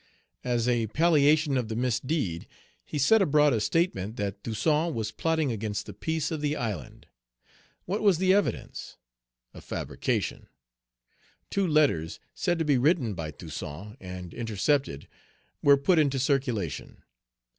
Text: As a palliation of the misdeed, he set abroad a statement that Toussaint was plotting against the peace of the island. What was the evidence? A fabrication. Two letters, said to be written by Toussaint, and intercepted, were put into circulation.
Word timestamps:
As 0.43 0.67
a 0.67 0.87
palliation 0.87 1.57
of 1.57 1.67
the 1.67 1.75
misdeed, 1.75 2.47
he 2.83 2.97
set 2.97 3.21
abroad 3.21 3.53
a 3.53 3.61
statement 3.61 4.15
that 4.15 4.43
Toussaint 4.43 4.95
was 4.95 5.11
plotting 5.11 5.51
against 5.51 5.85
the 5.85 5.93
peace 5.93 6.31
of 6.31 6.41
the 6.41 6.55
island. 6.55 7.05
What 7.85 8.01
was 8.01 8.17
the 8.17 8.33
evidence? 8.33 8.97
A 9.53 9.61
fabrication. 9.61 10.47
Two 11.51 11.67
letters, 11.67 12.19
said 12.33 12.57
to 12.57 12.65
be 12.65 12.79
written 12.79 13.13
by 13.13 13.29
Toussaint, 13.29 13.95
and 13.99 14.33
intercepted, 14.33 15.07
were 15.61 15.77
put 15.77 15.99
into 15.99 16.17
circulation. 16.17 17.03